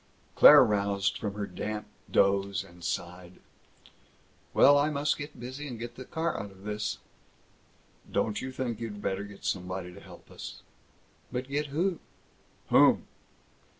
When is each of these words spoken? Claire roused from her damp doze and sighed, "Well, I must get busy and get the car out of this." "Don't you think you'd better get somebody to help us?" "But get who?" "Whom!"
Claire 0.33 0.63
roused 0.63 1.15
from 1.19 1.35
her 1.35 1.45
damp 1.45 1.85
doze 2.09 2.63
and 2.63 2.83
sighed, 2.83 3.39
"Well, 4.51 4.75
I 4.75 4.89
must 4.89 5.15
get 5.15 5.39
busy 5.39 5.67
and 5.67 5.77
get 5.77 5.93
the 5.93 6.05
car 6.05 6.39
out 6.41 6.49
of 6.49 6.63
this." 6.63 6.97
"Don't 8.11 8.41
you 8.41 8.51
think 8.51 8.79
you'd 8.79 8.99
better 8.99 9.23
get 9.23 9.45
somebody 9.45 9.93
to 9.93 9.99
help 10.01 10.31
us?" 10.31 10.63
"But 11.31 11.49
get 11.49 11.67
who?" 11.67 11.99
"Whom!" 12.69 13.05